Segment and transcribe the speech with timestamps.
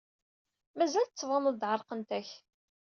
[0.77, 2.29] Mazal tettbaneḍ-d ɛerqent-ak.